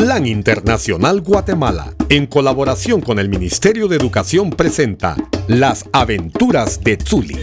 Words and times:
Plan 0.00 0.26
Internacional 0.26 1.20
Guatemala, 1.20 1.92
en 2.08 2.26
colaboración 2.26 3.02
con 3.02 3.18
el 3.18 3.28
Ministerio 3.28 3.86
de 3.86 3.96
Educación, 3.96 4.48
presenta 4.48 5.14
Las 5.46 5.84
aventuras 5.92 6.82
de 6.82 6.96
Zuli. 6.96 7.36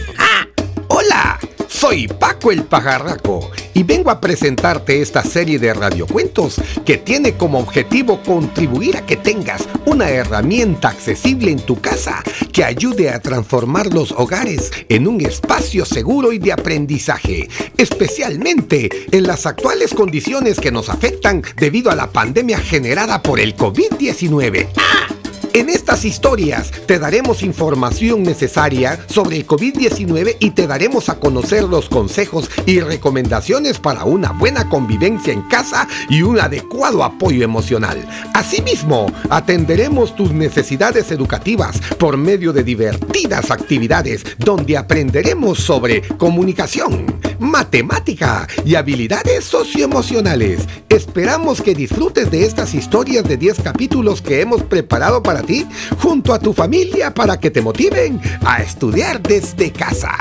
Soy 1.78 2.08
Paco 2.08 2.50
el 2.50 2.64
Pajarraco 2.64 3.52
y 3.72 3.84
vengo 3.84 4.10
a 4.10 4.20
presentarte 4.20 5.00
esta 5.00 5.22
serie 5.22 5.60
de 5.60 5.72
radiocuentos 5.72 6.56
que 6.84 6.96
tiene 6.96 7.34
como 7.34 7.60
objetivo 7.60 8.20
contribuir 8.24 8.96
a 8.96 9.06
que 9.06 9.16
tengas 9.16 9.68
una 9.86 10.10
herramienta 10.10 10.88
accesible 10.88 11.52
en 11.52 11.60
tu 11.60 11.80
casa 11.80 12.20
que 12.52 12.64
ayude 12.64 13.10
a 13.10 13.20
transformar 13.20 13.94
los 13.94 14.10
hogares 14.10 14.72
en 14.88 15.06
un 15.06 15.20
espacio 15.20 15.84
seguro 15.84 16.32
y 16.32 16.40
de 16.40 16.50
aprendizaje, 16.50 17.48
especialmente 17.76 18.88
en 19.12 19.28
las 19.28 19.46
actuales 19.46 19.94
condiciones 19.94 20.58
que 20.58 20.72
nos 20.72 20.88
afectan 20.88 21.44
debido 21.58 21.92
a 21.92 21.94
la 21.94 22.10
pandemia 22.10 22.58
generada 22.58 23.22
por 23.22 23.38
el 23.38 23.56
COVID-19. 23.56 24.66
¡Ah! 24.78 25.17
En 25.58 25.68
estas 25.70 26.04
historias 26.04 26.70
te 26.86 27.00
daremos 27.00 27.42
información 27.42 28.22
necesaria 28.22 28.96
sobre 29.08 29.38
el 29.38 29.44
COVID-19 29.44 30.36
y 30.38 30.52
te 30.52 30.68
daremos 30.68 31.08
a 31.08 31.18
conocer 31.18 31.64
los 31.64 31.88
consejos 31.88 32.48
y 32.64 32.78
recomendaciones 32.78 33.80
para 33.80 34.04
una 34.04 34.30
buena 34.30 34.68
convivencia 34.68 35.32
en 35.32 35.42
casa 35.48 35.88
y 36.08 36.22
un 36.22 36.38
adecuado 36.38 37.02
apoyo 37.02 37.42
emocional. 37.42 38.08
Asimismo, 38.34 39.12
atenderemos 39.30 40.14
tus 40.14 40.30
necesidades 40.30 41.10
educativas 41.10 41.80
por 41.98 42.16
medio 42.16 42.52
de 42.52 42.62
divertidas 42.62 43.50
actividades 43.50 44.24
donde 44.38 44.76
aprenderemos 44.76 45.58
sobre 45.58 46.02
comunicación, 46.02 47.04
matemática 47.38 48.46
y 48.64 48.74
habilidades 48.74 49.44
socioemocionales. 49.44 50.60
Esperamos 50.88 51.62
que 51.62 51.74
disfrutes 51.74 52.30
de 52.30 52.44
estas 52.44 52.74
historias 52.74 53.24
de 53.24 53.36
10 53.36 53.62
capítulos 53.62 54.22
que 54.22 54.40
hemos 54.40 54.62
preparado 54.62 55.22
para 55.22 55.42
ti 55.42 55.66
junto 56.00 56.32
a 56.32 56.38
tu 56.38 56.52
familia 56.52 57.12
para 57.14 57.38
que 57.38 57.50
te 57.50 57.62
motiven 57.62 58.20
a 58.44 58.62
estudiar 58.62 59.22
desde 59.22 59.72
casa. 59.72 60.16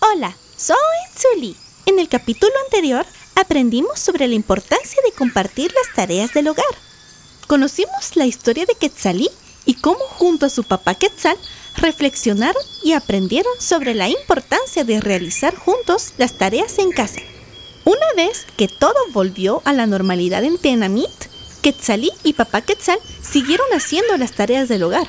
Hola, 0.00 0.36
soy 0.56 0.76
Zuli. 1.16 1.56
En 1.86 1.98
el 1.98 2.08
capítulo 2.08 2.52
anterior 2.64 3.06
aprendimos 3.34 3.98
sobre 3.98 4.28
la 4.28 4.34
importancia 4.34 5.00
de 5.04 5.12
compartir 5.12 5.72
las 5.72 5.94
tareas 5.94 6.34
del 6.34 6.48
hogar. 6.48 6.64
Conocimos 7.46 8.16
la 8.16 8.26
historia 8.26 8.66
de 8.66 8.74
Quetzalí 8.74 9.30
y 9.64 9.74
cómo 9.74 10.00
junto 10.00 10.46
a 10.46 10.50
su 10.50 10.64
papá 10.64 10.94
Quetzal 10.94 11.36
reflexionaron 11.76 12.62
y 12.82 12.92
aprendieron 12.92 13.52
sobre 13.58 13.94
la 13.94 14.08
importancia 14.08 14.84
de 14.84 15.00
realizar 15.00 15.54
juntos 15.54 16.12
las 16.18 16.36
tareas 16.36 16.78
en 16.78 16.92
casa. 16.92 17.20
Una 17.84 18.06
vez 18.16 18.46
que 18.56 18.68
todo 18.68 18.94
volvió 19.12 19.62
a 19.64 19.72
la 19.72 19.86
normalidad 19.86 20.44
en 20.44 20.58
Tenamit, 20.58 21.10
Quetzalí 21.62 22.10
y 22.24 22.32
papá 22.32 22.62
Quetzal 22.62 22.98
siguieron 23.22 23.66
haciendo 23.72 24.16
las 24.16 24.32
tareas 24.32 24.68
del 24.68 24.82
hogar. 24.82 25.06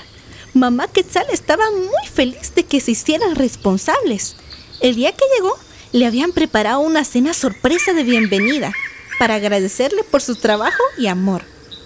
Mamá 0.53 0.87
Quetzal 0.87 1.25
estaba 1.31 1.69
muy 1.71 2.07
feliz 2.11 2.53
de 2.55 2.63
que 2.63 2.79
se 2.79 2.91
hicieran 2.91 3.35
responsables. 3.35 4.35
El 4.81 4.95
día 4.95 5.11
que 5.11 5.25
llegó, 5.35 5.57
le 5.91 6.05
habían 6.05 6.31
preparado 6.31 6.79
una 6.79 7.05
cena 7.05 7.33
sorpresa 7.33 7.93
de 7.93 8.03
bienvenida 8.03 8.73
para 9.19 9.35
agradecerle 9.35 10.03
por 10.03 10.21
su 10.21 10.35
trabajo 10.35 10.83
y 10.97 11.07
amor. 11.07 11.43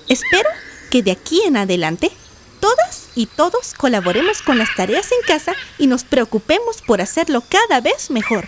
Espero 0.08 0.50
que 0.90 1.04
de 1.04 1.12
aquí 1.12 1.42
en 1.46 1.58
adelante 1.58 2.12
todas 2.60 3.10
y 3.16 3.26
todos 3.26 3.74
colaboremos 3.76 4.42
con 4.42 4.58
las 4.58 4.74
tareas 4.76 5.12
en 5.12 5.28
casa 5.28 5.56
y 5.78 5.88
nos 5.88 6.04
preocupemos 6.04 6.82
por 6.86 7.02
hacerlo 7.02 7.44
cada 7.50 7.82
vez 7.82 8.12
mejor. 8.12 8.48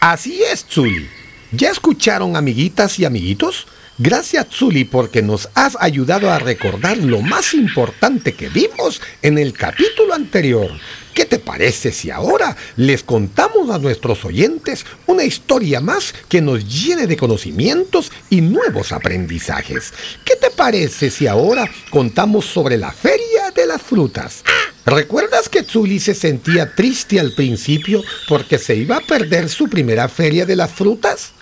Así 0.00 0.42
es, 0.42 0.64
Zuli. 0.68 1.08
¿Ya 1.50 1.70
escucharon, 1.70 2.36
amiguitas 2.36 2.98
y 2.98 3.04
amiguitos? 3.04 3.66
Gracias, 4.00 4.46
Zuli, 4.52 4.84
porque 4.84 5.22
nos 5.22 5.48
has 5.54 5.76
ayudado 5.80 6.30
a 6.30 6.38
recordar 6.38 6.98
lo 6.98 7.20
más 7.20 7.52
importante 7.52 8.34
que 8.34 8.48
vimos 8.48 9.00
en 9.22 9.38
el 9.38 9.52
capítulo 9.54 10.14
anterior. 10.14 10.70
¿Qué 11.12 11.24
te 11.24 11.40
parece 11.40 11.90
si 11.90 12.12
ahora 12.12 12.56
les 12.76 13.02
contamos 13.02 13.70
a 13.70 13.78
nuestros 13.80 14.24
oyentes 14.24 14.86
una 15.06 15.24
historia 15.24 15.80
más 15.80 16.14
que 16.28 16.40
nos 16.40 16.64
llene 16.64 17.08
de 17.08 17.16
conocimientos 17.16 18.12
y 18.30 18.40
nuevos 18.40 18.92
aprendizajes? 18.92 19.92
¿Qué 20.24 20.36
te 20.36 20.50
parece 20.50 21.10
si 21.10 21.26
ahora 21.26 21.68
contamos 21.90 22.44
sobre 22.44 22.76
la 22.76 22.92
Feria 22.92 23.37
de 23.54 23.66
las 23.66 23.82
Frutas? 23.82 24.42
¿Recuerdas 24.84 25.48
que 25.48 25.62
Zuli 25.62 26.00
se 26.00 26.14
sentía 26.14 26.74
triste 26.74 27.20
al 27.20 27.32
principio 27.32 28.02
porque 28.28 28.58
se 28.58 28.76
iba 28.76 28.96
a 28.96 29.00
perder 29.00 29.48
su 29.48 29.68
primera 29.68 30.08
Feria 30.08 30.46
de 30.46 30.56
las 30.56 30.72
Frutas? 30.72 31.32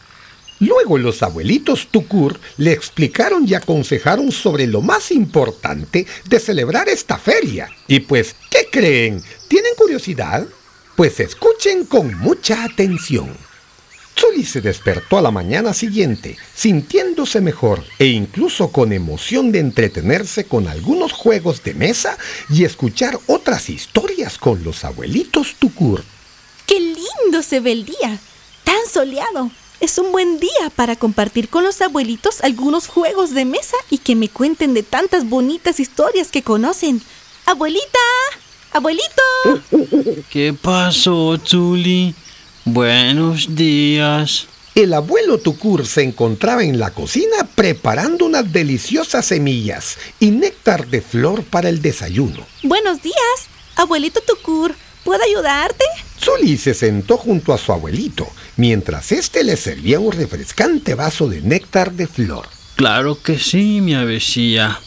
Luego 0.58 0.96
los 0.96 1.22
abuelitos 1.22 1.88
Tukur 1.90 2.40
le 2.56 2.72
explicaron 2.72 3.46
y 3.46 3.54
aconsejaron 3.54 4.32
sobre 4.32 4.66
lo 4.66 4.80
más 4.80 5.10
importante 5.10 6.06
de 6.28 6.40
celebrar 6.40 6.88
esta 6.88 7.18
feria. 7.18 7.68
Y 7.86 8.00
pues, 8.00 8.34
¿qué 8.50 8.68
creen? 8.70 9.22
¿Tienen 9.48 9.74
curiosidad? 9.76 10.46
Pues 10.96 11.20
escuchen 11.20 11.84
con 11.84 12.18
mucha 12.18 12.64
atención. 12.64 13.36
Zuli 14.18 14.44
se 14.44 14.60
despertó 14.60 15.18
a 15.18 15.22
la 15.22 15.30
mañana 15.30 15.74
siguiente, 15.74 16.38
sintiéndose 16.54 17.40
mejor 17.40 17.84
e 17.98 18.06
incluso 18.06 18.68
con 18.68 18.92
emoción 18.92 19.52
de 19.52 19.58
entretenerse 19.58 20.46
con 20.46 20.68
algunos 20.68 21.12
juegos 21.12 21.62
de 21.62 21.74
mesa 21.74 22.16
y 22.48 22.64
escuchar 22.64 23.18
otras 23.26 23.68
historias 23.68 24.38
con 24.38 24.64
los 24.64 24.84
abuelitos 24.84 25.56
Tukur. 25.58 26.02
¡Qué 26.66 26.80
lindo 26.80 27.42
se 27.42 27.60
ve 27.60 27.72
el 27.72 27.84
día! 27.84 28.18
¡Tan 28.64 28.86
soleado! 28.90 29.50
Es 29.78 29.98
un 29.98 30.10
buen 30.10 30.40
día 30.40 30.70
para 30.74 30.96
compartir 30.96 31.50
con 31.50 31.62
los 31.62 31.82
abuelitos 31.82 32.40
algunos 32.40 32.88
juegos 32.88 33.34
de 33.34 33.44
mesa 33.44 33.76
y 33.90 33.98
que 33.98 34.16
me 34.16 34.30
cuenten 34.30 34.72
de 34.72 34.82
tantas 34.82 35.28
bonitas 35.28 35.78
historias 35.78 36.30
que 36.30 36.42
conocen. 36.42 37.02
¡Abuelita! 37.44 37.84
¡Abuelito! 38.72 39.04
¿Qué 40.30 40.54
pasó, 40.54 41.38
Zuli? 41.44 42.14
Buenos 42.68 43.54
días. 43.54 44.48
El 44.74 44.92
abuelo 44.92 45.38
Tucur 45.38 45.86
se 45.86 46.02
encontraba 46.02 46.64
en 46.64 46.80
la 46.80 46.90
cocina 46.90 47.46
preparando 47.54 48.24
unas 48.24 48.52
deliciosas 48.52 49.24
semillas 49.24 49.96
y 50.18 50.32
néctar 50.32 50.88
de 50.88 51.00
flor 51.00 51.44
para 51.44 51.68
el 51.68 51.80
desayuno. 51.80 52.44
Buenos 52.64 53.00
días, 53.02 53.14
abuelito 53.76 54.20
Tucur. 54.20 54.74
¿Puedo 55.04 55.22
ayudarte? 55.22 55.84
Zuli 56.20 56.56
se 56.56 56.74
sentó 56.74 57.16
junto 57.16 57.54
a 57.54 57.58
su 57.58 57.70
abuelito, 57.70 58.26
mientras 58.56 59.12
éste 59.12 59.44
le 59.44 59.56
servía 59.56 60.00
un 60.00 60.10
refrescante 60.10 60.96
vaso 60.96 61.28
de 61.28 61.42
néctar 61.42 61.92
de 61.92 62.08
flor. 62.08 62.48
Claro 62.74 63.22
que 63.22 63.38
sí, 63.38 63.80
mi 63.80 63.94
avecilla. 63.94 64.80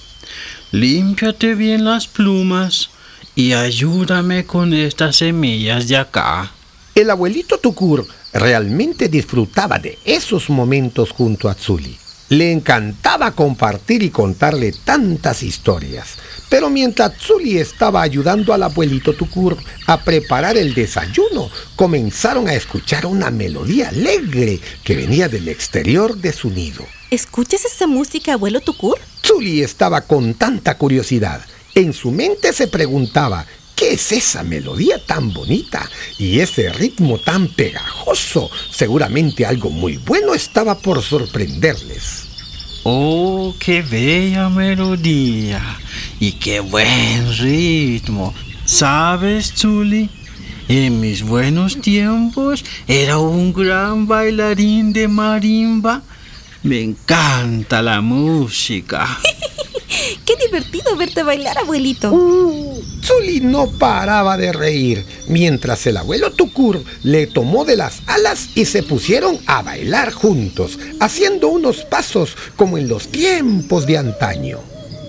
Límpiate 0.73 1.56
bien 1.56 1.85
las 1.85 2.09
plumas 2.09 2.89
y 3.35 3.53
ayúdame 3.53 4.45
con 4.45 4.73
estas 4.73 5.16
semillas 5.16 5.88
de 5.88 5.95
acá. 5.95 6.51
El 6.99 7.09
abuelito 7.11 7.59
Tucur 7.59 8.05
realmente 8.33 9.07
disfrutaba 9.07 9.79
de 9.79 9.97
esos 10.03 10.49
momentos 10.49 11.11
junto 11.11 11.47
a 11.47 11.53
Zuli. 11.53 11.97
Le 12.27 12.51
encantaba 12.51 13.31
compartir 13.31 14.03
y 14.03 14.09
contarle 14.09 14.73
tantas 14.83 15.41
historias. 15.41 16.17
Pero 16.49 16.69
mientras 16.69 17.13
Zuli 17.17 17.57
estaba 17.57 18.01
ayudando 18.01 18.53
al 18.53 18.63
abuelito 18.63 19.13
Tucur 19.13 19.55
a 19.88 20.03
preparar 20.03 20.57
el 20.57 20.73
desayuno, 20.73 21.49
comenzaron 21.77 22.49
a 22.49 22.53
escuchar 22.53 23.05
una 23.05 23.31
melodía 23.31 23.88
alegre 23.88 24.59
que 24.83 24.97
venía 24.97 25.29
del 25.29 25.47
exterior 25.47 26.17
de 26.17 26.33
su 26.33 26.49
nido. 26.49 26.85
¿Escuchas 27.11 27.63
esa 27.63 27.88
música, 27.88 28.33
abuelo 28.33 28.59
Tucur? 28.59 28.99
Zuli 29.25 29.61
estaba 29.61 30.01
con 30.01 30.33
tanta 30.33 30.77
curiosidad. 30.77 31.45
En 31.75 31.93
su 31.93 32.11
mente 32.11 32.51
se 32.51 32.67
preguntaba, 32.67 33.45
¿Qué 33.79 33.94
es 33.94 34.12
esa 34.12 34.44
melodía 34.44 35.00
tan 35.00 35.31
bonita 35.31 35.90
y 36.17 36.41
ese 36.41 36.67
ritmo 36.67 37.17
tan 37.17 37.47
pegajoso? 37.47 38.51
Seguramente 38.69 39.45
algo 39.45 39.69
muy 39.69 39.95
bueno 39.95 40.33
estaba 40.33 40.77
por 40.77 41.01
sorprenderles. 41.01 42.25
Oh, 42.83 43.56
qué 43.57 43.81
bella 43.81 44.50
melodía 44.50 45.80
y 46.19 46.33
qué 46.33 46.59
buen 46.59 47.33
ritmo. 47.38 48.33
¿Sabes, 48.65 49.53
Zuli? 49.56 50.09
En 50.68 51.00
mis 51.00 51.24
buenos 51.24 51.80
tiempos 51.80 52.65
era 52.86 53.18
un 53.18 53.53
gran 53.53 54.07
bailarín 54.07 54.92
de 54.92 55.07
marimba. 55.07 56.03
Me 56.63 56.81
encanta 56.81 57.81
la 57.81 58.01
música. 58.01 59.07
¡Qué 60.25 60.36
divertido 60.45 60.98
verte 60.98 61.24
bailar, 61.24 61.57
abuelito! 61.57 62.12
Uh, 62.12 62.69
Zuli 63.09 63.39
no 63.39 63.71
paraba 63.71 64.38
de 64.38 64.53
reír, 64.53 65.03
mientras 65.27 65.88
el 65.88 65.97
abuelo 65.97 66.31
Tucur 66.31 66.83
le 67.01 67.25
tomó 67.25 67.65
de 67.65 67.75
las 67.75 68.03
alas 68.06 68.50
y 68.53 68.65
se 68.65 68.83
pusieron 68.83 69.39
a 69.47 69.63
bailar 69.63 70.11
juntos, 70.11 70.77
haciendo 71.00 71.47
unos 71.47 71.85
pasos 71.85 72.38
como 72.56 72.77
en 72.77 72.88
los 72.88 73.07
tiempos 73.07 73.88
de 73.88 73.97
antaño. 73.97 74.59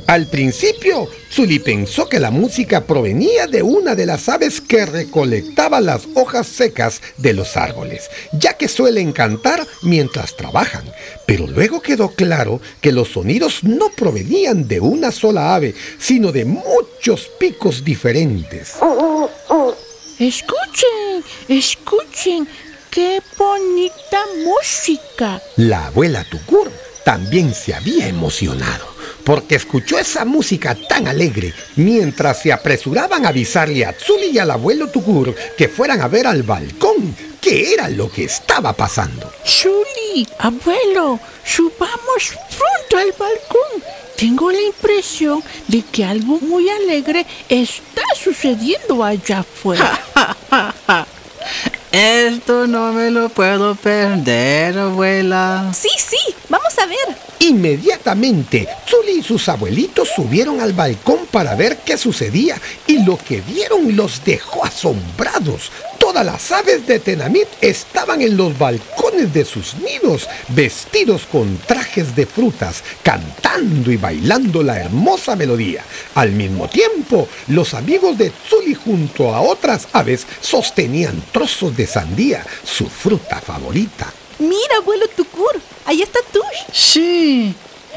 Al 0.07 0.27
principio, 0.27 1.09
Zully 1.31 1.59
pensó 1.59 2.09
que 2.09 2.21
la 2.21 2.31
música 2.31 2.85
provenía 2.85 3.47
de 3.47 3.63
una 3.63 3.95
de 3.95 4.07
las 4.07 4.29
aves 4.29 4.61
que 4.61 4.87
recolectaba 4.87 5.81
las 5.81 6.09
hojas 6.15 6.47
secas 6.47 7.01
de 7.17 7.33
los 7.33 7.57
árboles, 7.57 8.11
ya 8.33 8.55
que 8.55 8.69
suelen 8.69 9.13
cantar 9.13 9.67
mientras 9.83 10.37
trabajan. 10.37 10.85
Pero 11.27 11.47
luego 11.47 11.81
quedó 11.81 12.11
claro 12.11 12.61
que 12.81 12.93
los 12.93 13.09
sonidos 13.09 13.63
no 13.63 13.91
provenían 13.91 14.67
de 14.67 14.81
una 14.81 15.13
sola 15.13 15.55
ave, 15.55 15.75
sino 15.99 16.33
de 16.33 16.45
muchos 16.45 17.31
picos 17.39 17.85
diferentes. 17.85 18.75
Escuchen, 20.19 21.25
escuchen, 21.49 22.49
qué 22.91 23.23
bonita 23.39 24.21
música. 24.45 25.41
La 25.57 25.87
abuela 25.87 26.25
Tucur 26.25 26.71
también 27.05 27.55
se 27.55 27.75
había 27.75 28.09
emocionado 28.09 28.90
porque 29.25 29.57
escuchó 29.57 29.99
esa 29.99 30.25
música 30.25 30.75
tan 30.75 31.09
alegre 31.09 31.53
mientras 31.77 32.43
se 32.43 32.53
apresuraban 32.53 33.25
a 33.25 33.29
avisarle 33.31 33.85
a 33.85 33.93
Tsuli 33.93 34.31
y 34.33 34.39
al 34.39 34.51
abuelo 34.51 34.89
Tukur 34.89 35.35
que 35.57 35.69
fueran 35.69 36.01
a 36.01 36.09
ver 36.09 36.27
al 36.27 36.43
balcón 36.43 37.15
qué 37.41 37.73
era 37.73 37.89
lo 37.89 38.11
que 38.11 38.25
estaba 38.25 38.73
pasando. 38.73 39.33
Tsuli, 39.45 40.27
abuelo, 40.39 41.19
subamos 41.45 42.35
pronto 42.59 42.97
al 42.99 43.13
balcón. 43.19 43.83
Tengo 44.17 44.51
la 44.51 44.61
impresión 44.61 45.43
de 45.69 45.83
que 45.83 46.05
algo 46.05 46.39
muy 46.41 46.69
alegre 46.69 47.25
está 47.49 48.03
sucediendo 48.15 49.03
allá 49.03 49.39
afuera. 49.41 49.99
Esto 51.93 52.69
no 52.69 52.93
me 52.93 53.11
lo 53.11 53.29
puedo 53.31 53.75
perder, 53.75 54.79
abuela. 54.79 55.73
Sí, 55.75 55.89
sí, 55.99 56.35
vamos 56.49 56.79
a 56.79 56.87
ver. 56.87 57.17
Inmediatamente, 57.41 58.69
Zuli 58.89 59.19
y 59.19 59.23
sus 59.23 59.49
abuelitos 59.49 60.09
subieron 60.15 60.61
al 60.61 60.73
balcón 60.73 61.27
para 61.33 61.57
ver 61.57 61.79
qué 61.79 61.97
sucedía 61.97 62.61
y 62.87 63.03
lo 63.05 63.17
que 63.17 63.41
vieron 63.41 63.97
los 63.97 64.25
dejó 64.25 64.65
asombrados. 64.65 65.73
Todas 66.11 66.27
las 66.27 66.51
aves 66.51 66.89
de 66.89 66.99
Tenamit 66.99 67.47
estaban 67.61 68.21
en 68.21 68.37
los 68.37 68.59
balcones 68.59 69.33
de 69.33 69.45
sus 69.45 69.77
nidos, 69.77 70.29
vestidos 70.49 71.23
con 71.31 71.57
trajes 71.59 72.17
de 72.17 72.27
frutas, 72.27 72.83
cantando 73.05 73.93
y 73.93 73.97
bailando 73.97 74.61
la 74.65 74.81
hermosa 74.81 75.37
melodía. 75.37 75.85
Al 76.17 76.33
mismo 76.33 76.67
tiempo, 76.67 77.29
los 77.47 77.75
amigos 77.75 78.19
de 78.19 78.33
Zuli 78.49 78.75
junto 78.75 79.33
a 79.33 79.41
otras 79.41 79.87
aves 79.93 80.27
sostenían 80.41 81.23
trozos 81.31 81.77
de 81.77 81.87
sandía, 81.87 82.45
su 82.65 82.89
fruta 82.89 83.41
favorita. 83.41 84.13
Mira, 84.41 84.79
abuelo 84.79 85.07
Tukur, 85.17 85.61
ahí 85.87 86.03
está 86.03 86.19
Tush. 86.33 86.75
Sí, 86.75 87.55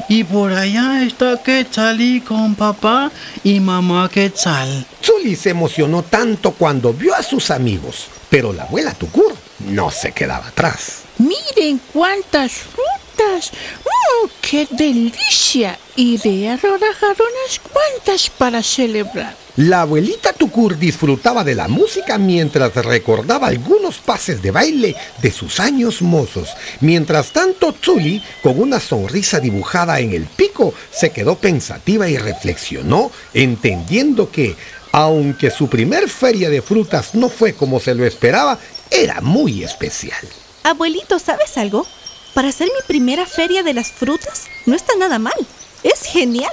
y 0.08 0.22
por 0.22 0.52
allá 0.52 1.02
está 1.02 1.42
Quetzalí 1.42 2.20
con 2.20 2.54
papá 2.54 3.10
y 3.42 3.58
mamá 3.58 4.08
Quetzal. 4.08 4.86
Zuli 5.04 5.36
se 5.36 5.50
emocionó 5.50 6.02
tanto 6.02 6.52
cuando 6.52 6.94
vio 6.94 7.14
a 7.14 7.22
sus 7.22 7.50
amigos, 7.50 8.06
pero 8.30 8.54
la 8.54 8.62
abuela 8.62 8.94
Tukur 8.94 9.34
no 9.68 9.90
se 9.90 10.12
quedaba 10.12 10.48
atrás. 10.48 11.02
Miren 11.18 11.78
cuántas 11.92 12.52
frutas. 12.52 13.52
¡Mmm, 13.84 14.30
qué 14.40 14.66
delicia! 14.70 15.78
Iré 15.96 16.48
a 16.48 16.56
rodajar 16.56 17.16
unas 17.16 17.60
cuantas 17.60 18.30
para 18.30 18.62
celebrar. 18.62 19.36
La 19.56 19.82
abuelita 19.82 20.32
Tukur 20.32 20.78
disfrutaba 20.78 21.44
de 21.44 21.54
la 21.54 21.68
música 21.68 22.18
mientras 22.18 22.74
recordaba 22.74 23.48
algunos 23.48 23.98
pases 23.98 24.42
de 24.42 24.50
baile 24.50 24.96
de 25.22 25.30
sus 25.30 25.60
años 25.60 26.02
mozos. 26.02 26.48
Mientras 26.80 27.30
tanto, 27.30 27.72
Tsuli, 27.72 28.20
con 28.42 28.58
una 28.58 28.80
sonrisa 28.80 29.38
dibujada 29.38 30.00
en 30.00 30.12
el 30.12 30.24
pico, 30.24 30.74
se 30.90 31.10
quedó 31.10 31.36
pensativa 31.36 32.08
y 32.08 32.16
reflexionó, 32.16 33.12
entendiendo 33.32 34.30
que, 34.32 34.56
aunque 34.94 35.50
su 35.50 35.68
primer 35.68 36.08
feria 36.08 36.48
de 36.48 36.62
frutas 36.62 37.16
no 37.16 37.28
fue 37.28 37.52
como 37.52 37.80
se 37.80 37.96
lo 37.96 38.06
esperaba, 38.06 38.60
era 38.92 39.20
muy 39.20 39.64
especial. 39.64 40.24
Abuelito, 40.62 41.18
¿sabes 41.18 41.58
algo? 41.58 41.84
Para 42.32 42.50
hacer 42.50 42.68
mi 42.68 42.80
primera 42.86 43.26
feria 43.26 43.64
de 43.64 43.74
las 43.74 43.90
frutas 43.90 44.44
no 44.66 44.76
está 44.76 44.92
nada 44.96 45.18
mal. 45.18 45.34
Es 45.82 46.02
genial. 46.04 46.52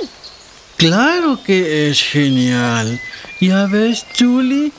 Claro 0.76 1.40
que 1.44 1.88
es 1.88 2.02
genial. 2.02 3.00
Ya 3.40 3.68
ves, 3.68 4.08
Julie, 4.18 4.72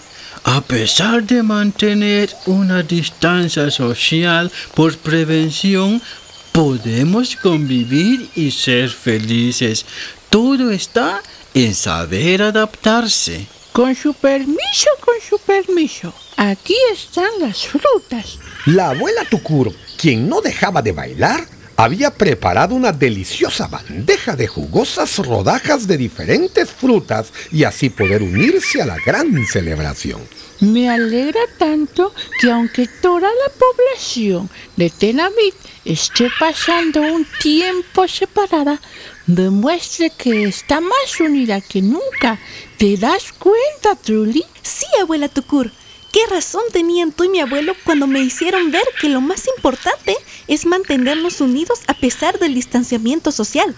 a 0.42 0.60
pesar 0.62 1.22
de 1.22 1.44
mantener 1.44 2.34
una 2.46 2.82
distancia 2.82 3.70
social 3.70 4.50
por 4.74 4.98
prevención, 4.98 6.02
podemos 6.50 7.36
convivir 7.36 8.28
y 8.34 8.50
ser 8.50 8.90
felices. 8.90 9.86
Todo 10.30 10.72
está 10.72 11.22
en 11.54 11.74
saber 11.74 12.42
adaptarse. 12.42 13.46
Con 13.72 13.94
su 13.94 14.14
permiso, 14.14 14.90
con 15.00 15.14
su 15.26 15.38
permiso. 15.38 16.12
Aquí 16.36 16.76
están 16.92 17.30
las 17.40 17.66
frutas. 17.66 18.38
La 18.66 18.90
abuela 18.90 19.24
Tukur, 19.28 19.72
quien 19.98 20.28
no 20.28 20.40
dejaba 20.40 20.82
de 20.82 20.92
bailar, 20.92 21.46
había 21.76 22.10
preparado 22.12 22.74
una 22.74 22.92
deliciosa 22.92 23.66
bandeja 23.66 24.36
de 24.36 24.46
jugosas 24.46 25.18
rodajas 25.18 25.86
de 25.86 25.96
diferentes 25.96 26.70
frutas 26.70 27.32
y 27.50 27.64
así 27.64 27.90
poder 27.90 28.22
unirse 28.22 28.82
a 28.82 28.86
la 28.86 28.96
gran 29.04 29.44
celebración. 29.46 30.20
Me 30.60 30.88
alegra 30.88 31.40
tanto 31.58 32.14
que 32.40 32.50
aunque 32.50 32.86
toda 32.86 33.28
la 33.28 33.52
población 33.58 34.48
de 34.76 34.90
Tenamit 34.90 35.54
esté 35.84 36.30
pasando 36.38 37.00
un 37.00 37.26
tiempo 37.40 38.06
separada, 38.06 38.80
demuestre 39.26 40.10
que 40.10 40.44
está 40.44 40.80
más 40.80 41.20
unida 41.20 41.60
que 41.60 41.82
nunca. 41.82 42.38
¿Te 42.78 42.96
das 42.96 43.32
cuenta, 43.32 43.94
Truly? 44.02 44.44
Sí, 44.62 44.86
abuela 45.00 45.28
Tukur. 45.28 45.70
¿Qué 46.12 46.20
razón 46.28 46.62
tenían 46.72 47.10
tú 47.10 47.24
y 47.24 47.30
mi 47.30 47.40
abuelo 47.40 47.74
cuando 47.84 48.06
me 48.06 48.20
hicieron 48.20 48.70
ver 48.70 48.84
que 49.00 49.08
lo 49.08 49.22
más 49.22 49.48
importante 49.56 50.14
es 50.46 50.66
mantenernos 50.66 51.40
unidos 51.40 51.80
a 51.86 51.94
pesar 51.94 52.38
del 52.38 52.54
distanciamiento 52.54 53.32
social? 53.32 53.74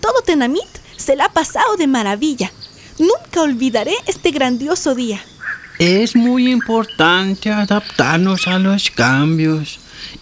Todo 0.00 0.22
Tenamit 0.22 0.68
se 0.96 1.14
la 1.14 1.26
ha 1.26 1.32
pasado 1.32 1.76
de 1.76 1.86
maravilla. 1.86 2.50
Nunca 2.98 3.42
olvidaré 3.42 3.94
este 4.06 4.30
grandioso 4.30 4.94
día. 4.94 5.22
Es 5.78 6.16
muy 6.16 6.50
importante 6.50 7.50
adaptarnos 7.50 8.48
a 8.48 8.58
los 8.58 8.90
cambios. 8.90 9.78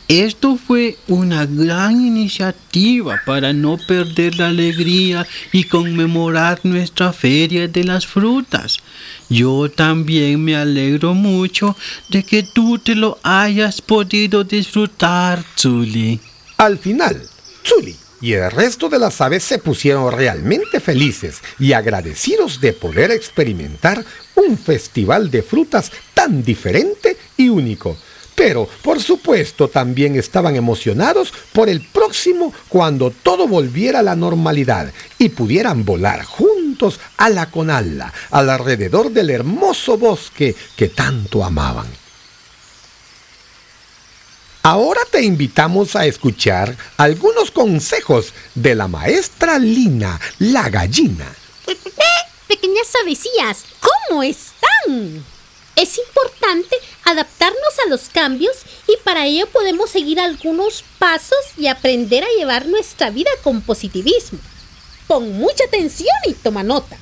Esto 0.07 0.59
fue 0.59 0.99
una 1.09 1.47
gran 1.47 2.05
iniciativa 2.05 3.23
para 3.25 3.55
no 3.55 3.79
perder 3.79 4.37
la 4.37 4.49
alegría 4.49 5.27
y 5.53 5.65
conmemorar 5.65 6.61
nuestra 6.63 7.11
feria 7.15 7.69
de 7.69 7.85
las 7.85 8.07
frutas. 8.07 8.77
Yo 9.31 9.71
también 9.71 10.45
me 10.45 10.57
alegro 10.57 11.15
mucho 11.15 11.75
de 12.11 12.23
que 12.23 12.43
tú 12.43 12.79
te 12.79 12.95
lo 12.95 13.19
hayas 13.23 13.81
podido 13.81 14.45
disfrutar, 14.45 15.43
Zuli. 15.57 16.21
Al 16.59 16.77
final, 16.77 17.23
Zuli 17.65 17.97
y 18.21 18.33
el 18.33 18.51
resto 18.51 18.89
de 18.89 18.99
las 18.99 19.21
aves 19.21 19.45
se 19.45 19.59
pusieron 19.59 20.13
realmente 20.13 20.81
felices 20.81 21.41
y 21.59 21.73
agradecidos 21.73 22.61
de 22.61 22.73
poder 22.73 23.11
experimentar 23.11 24.05
un 24.35 24.57
festival 24.59 25.31
de 25.31 25.43
frutas 25.43 25.91
tan 26.15 26.43
diferente 26.43 27.17
y 27.37 27.49
único. 27.49 27.97
Pero, 28.35 28.69
por 28.83 29.01
supuesto, 29.01 29.69
también 29.69 30.15
estaban 30.15 30.57
emocionados 30.57 31.33
por 31.53 31.71
el 31.71 31.81
próximo 31.81 32.53
cuando 32.69 33.11
todo 33.11 33.49
volviera 33.49 34.01
a 34.01 34.03
la 34.03 34.15
normalidad 34.15 34.93
y 35.19 35.31
pudieran 35.31 35.87
volar 35.87 36.23
juntos 36.23 37.01
a 37.17 37.31
la 37.31 37.51
Conalla, 37.51 38.13
alrededor 38.31 39.11
del 39.11 39.31
hermoso 39.31 39.97
bosque 39.97 40.55
que 40.77 40.89
tanto 40.89 41.43
amaban. 41.43 41.87
Ahora 44.69 45.03
te 45.09 45.23
invitamos 45.23 45.95
a 45.95 46.07
escuchar 46.07 46.77
algunos 46.97 47.53
consejos 47.53 48.33
de 48.57 48.75
la 48.75 48.89
maestra 48.89 49.61
Lina, 49.61 50.21
la 50.41 50.69
gallina. 50.69 51.33
Pequeñas 52.49 52.89
avecillas, 53.01 53.65
¿cómo 53.79 54.25
están? 54.25 55.25
Es 55.77 55.99
importante 55.99 56.75
adaptarnos 57.05 57.79
a 57.85 57.89
los 57.89 58.09
cambios 58.09 58.57
y 58.89 58.97
para 59.05 59.27
ello 59.27 59.47
podemos 59.53 59.89
seguir 59.89 60.19
algunos 60.19 60.83
pasos 60.99 61.39
y 61.57 61.69
aprender 61.69 62.25
a 62.25 62.37
llevar 62.37 62.67
nuestra 62.67 63.11
vida 63.11 63.31
con 63.45 63.61
positivismo. 63.61 64.41
Pon 65.07 65.31
mucha 65.35 65.63
atención 65.63 66.17
y 66.27 66.33
toma 66.33 66.65
nota. 66.65 66.99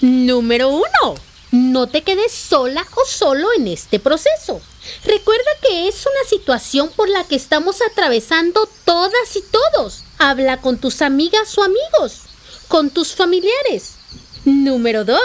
Número 0.00 0.70
uno, 0.70 1.14
no 1.50 1.88
te 1.88 2.02
quedes 2.02 2.32
sola 2.32 2.86
o 2.94 3.04
solo 3.06 3.48
en 3.52 3.68
este 3.68 3.98
proceso. 3.98 4.60
Recuerda 5.04 5.50
que 5.62 5.88
es 5.88 6.06
una 6.06 6.28
situación 6.28 6.90
por 6.94 7.08
la 7.08 7.24
que 7.24 7.36
estamos 7.36 7.78
atravesando 7.82 8.68
todas 8.84 9.36
y 9.36 9.42
todos. 9.42 10.04
Habla 10.18 10.60
con 10.60 10.78
tus 10.78 11.02
amigas 11.02 11.56
o 11.58 11.62
amigos, 11.62 12.22
con 12.68 12.90
tus 12.90 13.14
familiares. 13.14 13.94
Número 14.44 15.04
2. 15.04 15.24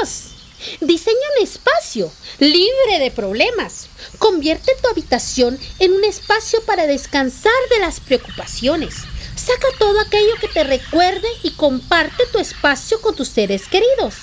Diseña 0.82 1.18
un 1.38 1.44
espacio 1.44 2.12
libre 2.40 3.00
de 3.00 3.12
problemas. 3.12 3.88
Convierte 4.18 4.72
tu 4.82 4.90
habitación 4.90 5.60
en 5.80 5.94
un 5.94 6.04
espacio 6.04 6.62
para 6.64 6.88
descansar 6.88 7.54
de 7.70 7.80
las 7.80 8.00
preocupaciones. 8.00 8.96
Saca 9.36 9.68
todo 9.78 10.00
aquello 10.00 10.36
que 10.40 10.48
te 10.48 10.64
recuerde 10.64 11.28
y 11.44 11.52
comparte 11.52 12.24
tu 12.32 12.40
espacio 12.40 13.02
con 13.02 13.16
tus 13.16 13.28
seres 13.28 13.68
queridos. 13.68 14.16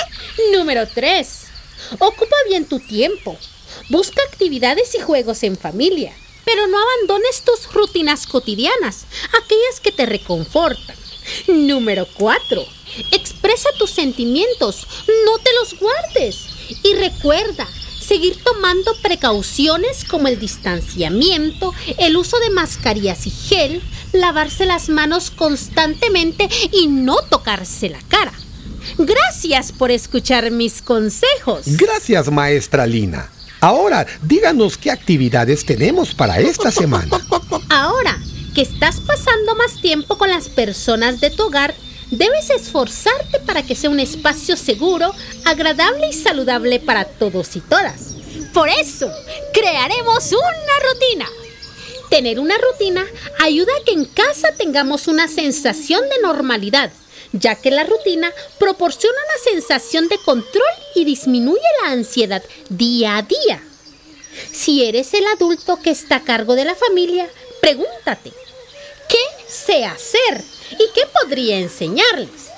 Número 0.52 0.86
3. 0.86 1.46
Ocupa 1.98 2.36
bien 2.48 2.66
tu 2.66 2.80
tiempo. 2.80 3.38
Busca 3.88 4.20
actividades 4.28 4.94
y 4.94 5.00
juegos 5.00 5.42
en 5.44 5.56
familia, 5.56 6.12
pero 6.44 6.66
no 6.66 6.78
abandones 6.78 7.42
tus 7.42 7.72
rutinas 7.72 8.26
cotidianas, 8.26 9.06
aquellas 9.28 9.80
que 9.80 9.92
te 9.92 10.06
reconfortan. 10.06 10.96
Número 11.46 12.06
4. 12.14 12.64
Expresa 13.12 13.68
tus 13.78 13.90
sentimientos, 13.90 14.86
no 15.24 15.38
te 15.38 15.50
los 15.60 15.78
guardes. 15.78 16.46
Y 16.82 16.94
recuerda, 16.94 17.68
seguir 18.00 18.42
tomando 18.42 18.94
precauciones 19.02 20.04
como 20.04 20.28
el 20.28 20.38
distanciamiento, 20.38 21.74
el 21.98 22.16
uso 22.16 22.38
de 22.38 22.50
mascarillas 22.50 23.26
y 23.26 23.30
gel, 23.30 23.82
lavarse 24.12 24.66
las 24.66 24.88
manos 24.88 25.30
constantemente 25.30 26.48
y 26.72 26.86
no 26.86 27.16
tocarse 27.28 27.88
la 27.88 28.00
cara. 28.08 28.32
Gracias 28.98 29.72
por 29.72 29.90
escuchar 29.90 30.50
mis 30.50 30.80
consejos. 30.82 31.62
Gracias, 31.66 32.30
maestra 32.30 32.86
Lina. 32.86 33.28
Ahora, 33.60 34.06
díganos 34.22 34.76
qué 34.76 34.90
actividades 34.90 35.64
tenemos 35.64 36.14
para 36.14 36.38
esta 36.38 36.70
semana. 36.70 37.18
Ahora 37.68 38.18
que 38.54 38.62
estás 38.62 39.00
pasando 39.00 39.54
más 39.54 39.80
tiempo 39.80 40.16
con 40.16 40.30
las 40.30 40.48
personas 40.48 41.20
de 41.20 41.30
tu 41.30 41.44
hogar, 41.44 41.74
debes 42.10 42.50
esforzarte 42.50 43.40
para 43.40 43.62
que 43.62 43.74
sea 43.74 43.90
un 43.90 44.00
espacio 44.00 44.56
seguro, 44.56 45.12
agradable 45.44 46.08
y 46.08 46.12
saludable 46.12 46.80
para 46.80 47.04
todos 47.04 47.56
y 47.56 47.60
todas. 47.60 48.14
Por 48.54 48.68
eso, 48.68 49.10
crearemos 49.52 50.32
una 50.32 50.90
rutina. 50.92 51.26
Tener 52.10 52.38
una 52.38 52.56
rutina 52.58 53.04
ayuda 53.40 53.72
a 53.76 53.84
que 53.84 53.92
en 53.92 54.04
casa 54.04 54.52
tengamos 54.56 55.08
una 55.08 55.28
sensación 55.28 56.02
de 56.08 56.22
normalidad, 56.22 56.92
ya 57.32 57.56
que 57.56 57.70
la 57.70 57.84
rutina 57.84 58.32
proporciona 58.58 59.16
una 59.16 59.52
sensación 59.52 60.08
de 60.08 60.18
control 60.18 60.62
y 60.94 61.04
disminuye 61.04 61.60
la 61.82 61.90
ansiedad 61.90 62.42
día 62.68 63.16
a 63.16 63.22
día. 63.22 63.62
Si 64.52 64.84
eres 64.84 65.14
el 65.14 65.26
adulto 65.26 65.80
que 65.82 65.90
está 65.90 66.16
a 66.16 66.24
cargo 66.24 66.54
de 66.54 66.64
la 66.64 66.74
familia, 66.74 67.28
pregúntate, 67.60 68.32
¿qué 69.08 69.44
sé 69.48 69.84
hacer 69.84 70.42
y 70.72 70.90
qué 70.94 71.02
podría 71.20 71.58
enseñarles? 71.58 72.50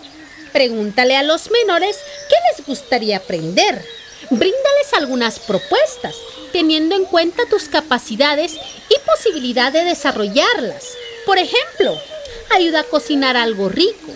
Pregúntale 0.52 1.16
a 1.16 1.22
los 1.22 1.50
menores 1.50 1.96
qué 2.28 2.34
les 2.50 2.66
gustaría 2.66 3.18
aprender. 3.18 3.84
Bríndales 4.30 4.92
algunas 4.92 5.38
propuestas, 5.38 6.16
teniendo 6.52 6.94
en 6.94 7.04
cuenta 7.04 7.46
tus 7.48 7.64
capacidades 7.64 8.54
y 8.88 8.98
posibilidad 9.06 9.72
de 9.72 9.84
desarrollarlas. 9.84 10.88
Por 11.24 11.38
ejemplo, 11.38 11.98
ayuda 12.50 12.80
a 12.80 12.84
cocinar 12.84 13.36
algo 13.36 13.68
rico, 13.68 14.12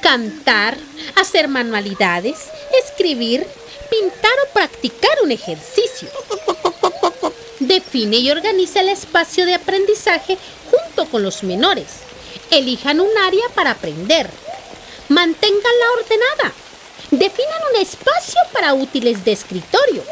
cantar, 0.00 0.76
hacer 1.16 1.48
manualidades, 1.48 2.38
escribir, 2.84 3.46
pintar 3.90 4.32
o 4.46 4.52
practicar 4.52 5.18
un 5.22 5.32
ejercicio. 5.32 6.08
Define 7.60 8.16
y 8.16 8.30
organiza 8.30 8.80
el 8.80 8.88
espacio 8.88 9.46
de 9.46 9.54
aprendizaje 9.54 10.38
junto 10.70 11.10
con 11.10 11.22
los 11.22 11.42
menores. 11.42 11.86
Elijan 12.50 13.00
un 13.00 13.16
área 13.18 13.48
para 13.54 13.72
aprender. 13.72 14.28
Manténganla 15.08 15.86
ordenada. 15.98 16.52
Definan 17.12 17.60
un 17.74 17.82
espacio 17.82 18.40
para 18.54 18.72
útiles 18.72 19.22
de 19.22 19.32
escritorio. 19.32 20.02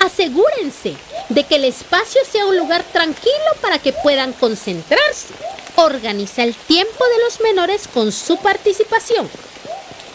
Asegúrense 0.00 0.94
de 1.30 1.44
que 1.44 1.54
el 1.54 1.64
espacio 1.64 2.20
sea 2.30 2.44
un 2.44 2.58
lugar 2.58 2.84
tranquilo 2.92 3.32
para 3.62 3.78
que 3.78 3.94
puedan 3.94 4.34
concentrarse. 4.34 5.28
Organiza 5.76 6.42
el 6.42 6.54
tiempo 6.54 7.04
de 7.06 7.24
los 7.24 7.40
menores 7.40 7.88
con 7.88 8.12
su 8.12 8.36
participación. 8.36 9.30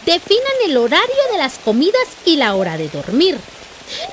Definan 0.06 0.53
el 0.65 0.77
horario 0.77 1.24
de 1.32 1.39
las 1.39 1.58
comidas 1.58 2.08
y 2.24 2.36
la 2.36 2.53
hora 2.53 2.77
de 2.77 2.89
dormir. 2.89 3.39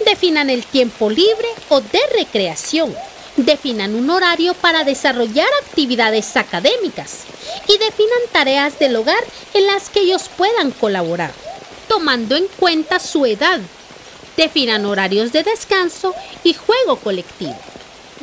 Definan 0.07 0.49
el 0.49 0.65
tiempo 0.65 1.11
libre 1.11 1.49
o 1.69 1.83
de 1.83 2.01
recreación. 2.17 2.97
Definan 3.37 3.95
un 3.95 4.09
horario 4.09 4.55
para 4.55 4.85
desarrollar 4.85 5.49
actividades 5.63 6.39
académicas 6.39 7.25
y 7.69 7.77
definan 7.77 8.21
tareas 8.33 8.79
del 8.79 8.97
hogar 8.97 9.23
en 9.53 9.67
las 9.67 9.91
que 9.91 10.01
ellos 10.01 10.31
puedan 10.39 10.71
colaborar, 10.71 11.33
tomando 11.95 12.35
en 12.35 12.49
cuenta 12.59 12.99
su 12.99 13.25
edad. 13.25 13.61
Definan 14.37 14.85
horarios 14.85 15.31
de 15.31 15.45
descanso 15.45 16.13
y 16.43 16.53
juego 16.53 16.97
colectivo. 16.97 17.57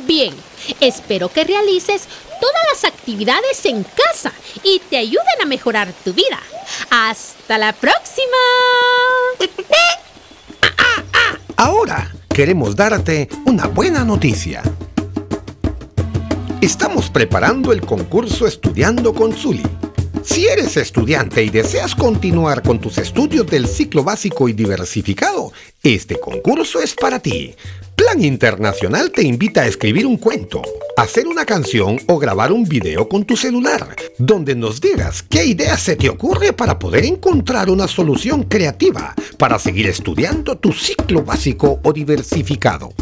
Bien, 0.00 0.34
espero 0.78 1.30
que 1.30 1.44
realices 1.44 2.02
todas 2.38 2.62
las 2.70 2.84
actividades 2.84 3.64
en 3.64 3.82
casa 3.82 4.30
y 4.62 4.78
te 4.90 4.98
ayuden 4.98 5.40
a 5.40 5.46
mejorar 5.46 5.90
tu 6.04 6.12
vida. 6.12 6.38
¡Hasta 6.90 7.56
la 7.56 7.72
próxima! 7.72 8.26
Ahora 11.56 12.12
queremos 12.28 12.76
darte 12.76 13.30
una 13.46 13.68
buena 13.68 14.04
noticia. 14.04 14.62
Estamos 16.60 17.08
preparando 17.08 17.72
el 17.72 17.80
concurso 17.80 18.46
Estudiando 18.46 19.14
con 19.14 19.32
Zuli. 19.32 19.64
Si 20.24 20.46
eres 20.46 20.76
estudiante 20.76 21.42
y 21.42 21.50
deseas 21.50 21.96
continuar 21.96 22.62
con 22.62 22.80
tus 22.80 22.98
estudios 22.98 23.44
del 23.46 23.66
ciclo 23.66 24.04
básico 24.04 24.48
y 24.48 24.52
diversificado, 24.52 25.52
este 25.82 26.18
concurso 26.20 26.80
es 26.80 26.94
para 26.94 27.18
ti. 27.18 27.54
Plan 27.96 28.22
Internacional 28.22 29.10
te 29.10 29.22
invita 29.22 29.62
a 29.62 29.66
escribir 29.66 30.06
un 30.06 30.16
cuento, 30.16 30.62
hacer 30.96 31.26
una 31.26 31.44
canción 31.44 31.98
o 32.06 32.18
grabar 32.18 32.52
un 32.52 32.64
video 32.64 33.08
con 33.08 33.24
tu 33.24 33.36
celular, 33.36 33.96
donde 34.16 34.54
nos 34.54 34.80
digas 34.80 35.24
qué 35.24 35.44
idea 35.44 35.76
se 35.76 35.96
te 35.96 36.08
ocurre 36.08 36.52
para 36.52 36.78
poder 36.78 37.04
encontrar 37.04 37.68
una 37.68 37.88
solución 37.88 38.44
creativa 38.44 39.14
para 39.38 39.58
seguir 39.58 39.88
estudiando 39.88 40.56
tu 40.56 40.72
ciclo 40.72 41.24
básico 41.24 41.80
o 41.82 41.92
diversificado. 41.92 42.92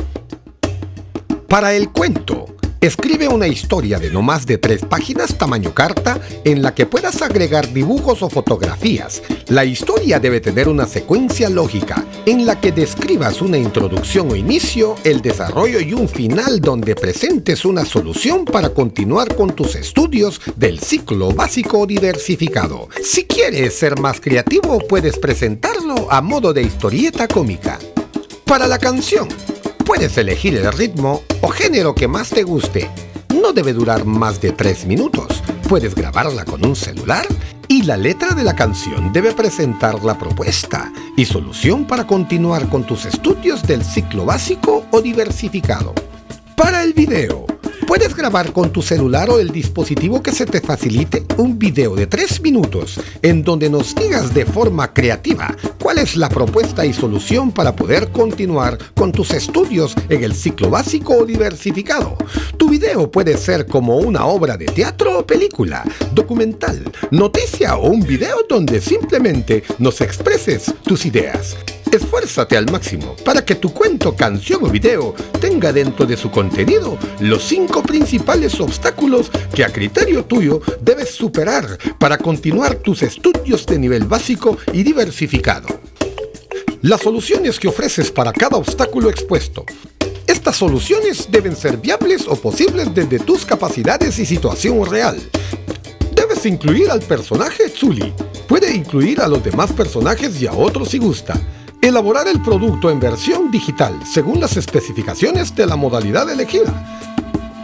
Para 1.49 1.75
el 1.75 1.91
cuento, 1.91 2.50
Escribe 2.81 3.29
una 3.29 3.47
historia 3.47 3.99
de 3.99 4.09
no 4.09 4.23
más 4.23 4.47
de 4.47 4.57
tres 4.57 4.87
páginas 4.87 5.37
tamaño 5.37 5.75
carta 5.75 6.19
en 6.45 6.63
la 6.63 6.75
que 6.75 6.87
puedas 6.87 7.21
agregar 7.21 7.71
dibujos 7.75 8.23
o 8.23 8.31
fotografías. 8.31 9.21
La 9.49 9.67
historia 9.67 10.19
debe 10.19 10.41
tener 10.41 10.67
una 10.67 10.87
secuencia 10.87 11.51
lógica 11.51 12.03
en 12.25 12.47
la 12.47 12.59
que 12.59 12.73
describas 12.73 13.43
una 13.43 13.59
introducción 13.59 14.31
o 14.31 14.35
inicio, 14.35 14.95
el 15.05 15.21
desarrollo 15.21 15.79
y 15.79 15.93
un 15.93 16.09
final 16.09 16.63
donde 16.63 16.95
presentes 16.95 17.67
una 17.67 17.85
solución 17.85 18.47
para 18.47 18.71
continuar 18.71 19.37
con 19.37 19.55
tus 19.55 19.75
estudios 19.75 20.41
del 20.57 20.81
ciclo 20.81 21.33
básico 21.33 21.87
diversificado. 21.87 22.89
Si 23.05 23.27
quieres 23.27 23.75
ser 23.75 24.01
más 24.01 24.23
creativo, 24.23 24.79
puedes 24.89 25.19
presentarlo 25.19 26.11
a 26.11 26.23
modo 26.23 26.55
de 26.55 26.63
historieta 26.63 27.29
cómica. 27.29 27.79
Para 28.47 28.67
la 28.67 28.79
canción, 28.79 29.29
Puedes 29.91 30.17
elegir 30.19 30.55
el 30.55 30.73
ritmo 30.73 31.25
o 31.41 31.49
género 31.49 31.97
que 31.97 32.07
más 32.07 32.31
te 32.31 32.45
guste. 32.45 32.89
No 33.35 33.53
debe 33.53 33.73
durar 33.73 34.05
más 34.05 34.41
de 34.41 34.53
3 34.53 34.87
minutos. 34.87 35.43
Puedes 35.69 35.97
grabarla 35.97 36.45
con 36.45 36.65
un 36.65 36.77
celular 36.77 37.27
y 37.67 37.83
la 37.83 37.97
letra 37.97 38.37
de 38.37 38.45
la 38.45 38.55
canción 38.55 39.13
debe 39.13 39.33
presentar 39.33 40.05
la 40.05 40.17
propuesta 40.17 40.93
y 41.17 41.25
solución 41.25 41.89
para 41.89 42.07
continuar 42.07 42.69
con 42.69 42.87
tus 42.87 43.05
estudios 43.05 43.67
del 43.67 43.85
ciclo 43.85 44.25
básico 44.25 44.87
o 44.93 45.03
diversificado. 45.03 45.93
Para 46.55 46.85
el 46.85 46.93
video, 46.93 47.47
Puedes 47.91 48.15
grabar 48.15 48.53
con 48.53 48.71
tu 48.71 48.83
celular 48.83 49.31
o 49.31 49.41
el 49.41 49.51
dispositivo 49.51 50.23
que 50.23 50.31
se 50.31 50.47
te 50.47 50.61
facilite 50.61 51.27
un 51.39 51.59
video 51.59 51.97
de 51.97 52.07
3 52.07 52.41
minutos 52.41 53.01
en 53.21 53.43
donde 53.43 53.69
nos 53.69 53.97
digas 53.97 54.33
de 54.33 54.47
forma 54.47 54.93
creativa 54.93 55.57
cuál 55.81 55.99
es 55.99 56.17
la 56.17 56.29
propuesta 56.29 56.85
y 56.85 56.93
solución 56.93 57.51
para 57.51 57.75
poder 57.75 58.11
continuar 58.11 58.79
con 58.95 59.11
tus 59.11 59.33
estudios 59.33 59.95
en 60.09 60.23
el 60.23 60.35
ciclo 60.35 60.71
básico 60.71 61.15
o 61.15 61.27
diversificado. 61.27 62.17
Tu 62.57 62.69
video 62.69 63.11
puede 63.11 63.37
ser 63.37 63.67
como 63.67 63.97
una 63.97 64.27
obra 64.27 64.57
de 64.57 64.67
teatro 64.67 65.19
o 65.19 65.27
película, 65.27 65.85
documental, 66.13 66.85
noticia 67.11 67.77
o 67.77 67.91
un 67.91 68.01
video 68.01 68.37
donde 68.49 68.81
simplemente 68.81 69.65
nos 69.79 70.01
expreses 70.01 70.73
tus 70.85 71.07
ideas. 71.07 71.57
Esfuérzate 71.93 72.57
al 72.57 72.71
máximo 72.71 73.17
para 73.25 73.45
que 73.45 73.57
tu 73.57 73.75
cuento, 73.75 74.15
canción 74.15 74.65
o 74.65 74.69
video 74.69 75.13
tenga 75.41 75.73
dentro 75.73 76.07
de 76.07 76.17
su 76.17 76.31
contenido 76.31 76.97
los 77.19 77.43
cinco 77.43 77.83
principales 77.83 78.61
obstáculos 78.61 79.29
que 79.53 79.65
a 79.65 79.73
criterio 79.73 80.25
tuyo 80.25 80.61
debes 80.81 81.11
superar 81.11 81.67
para 81.99 82.17
continuar 82.17 82.77
tus 82.77 83.03
estudios 83.03 83.67
de 83.67 83.77
nivel 83.81 84.05
básico 84.05 84.57
y 84.73 84.85
diversificado. 84.85 85.67
Las 86.83 87.01
soluciones 87.01 87.59
que 87.59 87.67
ofreces 87.67 88.13
para 88.13 88.33
cada 88.33 88.57
obstáculo 88.57 89.11
expuesto. 89.11 89.65
Estas 90.29 90.57
soluciones 90.57 91.27
deben 91.29 91.57
ser 91.57 91.77
viables 91.77 92.29
o 92.29 92.37
posibles 92.37 92.95
desde 92.95 93.19
tus 93.19 93.45
capacidades 93.45 94.17
y 94.21 94.27
situación 94.27 94.89
real. 94.89 95.21
Debes 96.15 96.47
incluir 96.47 96.89
al 96.89 97.01
personaje 97.01 97.69
Zuli. 97.69 98.15
Puede 98.47 98.73
incluir 98.73 99.21
a 99.21 99.27
los 99.27 99.43
demás 99.43 99.73
personajes 99.73 100.41
y 100.41 100.47
a 100.47 100.53
otros 100.53 100.91
si 100.91 100.99
gusta 100.99 101.35
Elaborar 101.83 102.29
el 102.29 102.43
producto 102.43 102.91
en 102.91 103.01
versión 103.01 103.51
digital 103.51 103.99
según 104.05 104.39
las 104.39 104.59
especificaciones 104.59 105.55
de 105.57 105.65
la 105.65 105.77
modalidad 105.77 106.29
elegida. 106.31 106.75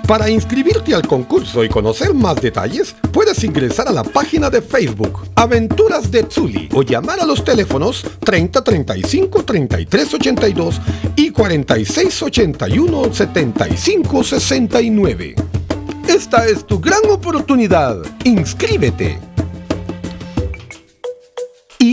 Para 0.08 0.30
inscribirte 0.30 0.94
al 0.94 1.06
concurso 1.06 1.62
y 1.62 1.68
conocer 1.68 2.14
más 2.14 2.40
detalles, 2.40 2.96
puedes 3.12 3.44
ingresar 3.44 3.88
a 3.88 3.92
la 3.92 4.04
página 4.04 4.49
de 4.49 4.62
Facebook 4.62 5.20
Aventuras 5.35 6.11
de 6.11 6.23
Tsuli 6.23 6.68
o 6.73 6.82
llamar 6.82 7.20
a 7.20 7.26
los 7.26 7.44
teléfonos 7.44 8.06
30 8.20 8.64
35 8.64 9.44
33 9.44 10.14
82 10.14 10.80
y 11.16 11.30
46 11.30 12.23
81 12.23 13.12
75 13.12 14.25
69. 14.25 15.35
Esta 16.08 16.46
es 16.46 16.66
tu 16.66 16.80
gran 16.80 17.02
oportunidad. 17.11 17.99
Inscríbete. 18.25 19.25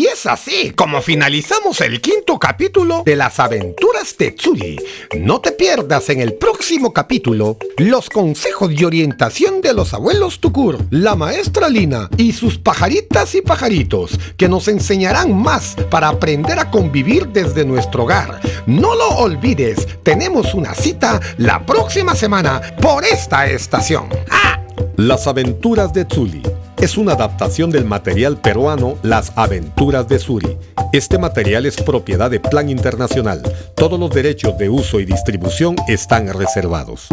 Y 0.03 0.07
es 0.07 0.25
así 0.25 0.72
como 0.72 1.01
finalizamos 1.01 1.79
el 1.79 2.01
quinto 2.01 2.38
capítulo 2.38 3.03
de 3.05 3.15
las 3.15 3.39
aventuras 3.39 4.17
de 4.17 4.31
Tsuli. 4.31 4.77
No 5.17 5.39
te 5.39 5.53
pierdas 5.53 6.10
en 6.10 6.19
el 6.19 6.33
próximo 6.33 6.91
capítulo 6.91 7.57
los 7.77 8.10
consejos 8.10 8.74
y 8.74 8.83
orientación 8.83 9.62
de 9.62 9.74
los 9.74 9.93
abuelos 9.93 10.41
Tukur, 10.41 10.77
la 10.89 11.15
maestra 11.15 11.69
Lina 11.69 12.10
y 12.17 12.33
sus 12.33 12.57
pajaritas 12.57 13.33
y 13.33 13.41
pajaritos 13.41 14.19
que 14.36 14.50
nos 14.50 14.67
enseñarán 14.67 15.41
más 15.41 15.77
para 15.89 16.10
aprender 16.10 16.60
a 16.60 16.69
convivir 16.69 17.29
desde 17.29 17.63
nuestro 17.63 18.03
hogar. 18.03 18.41
No 18.65 18.95
lo 18.95 19.07
olvides, 19.07 19.88
tenemos 20.03 20.53
una 20.53 20.74
cita 20.74 21.22
la 21.38 21.65
próxima 21.65 22.13
semana 22.13 22.62
por 22.81 23.05
esta 23.05 23.48
estación. 23.48 24.10
¡Ah! 24.29 24.60
Las 24.98 25.27
aventuras 25.27 25.93
de 25.93 26.03
Tsuli 26.03 26.43
es 26.84 26.98
una 26.98 27.13
adaptación 27.13 27.72
del 27.72 27.86
material 27.86 28.42
peruano 28.42 28.98
Las 29.04 29.32
aventuras 29.38 30.06
de 30.10 30.20
Suri. 30.20 30.58
Este 30.92 31.18
material 31.18 31.66
es 31.66 31.78
propiedad 31.78 32.30
de 32.30 32.42
Plan 32.42 32.68
Internacional. 32.68 33.42
Todos 33.74 33.98
los 33.98 34.10
derechos 34.10 34.58
de 34.58 34.68
uso 34.68 35.00
y 35.00 35.06
distribución 35.06 35.78
están 35.88 36.28
reservados. 36.34 37.08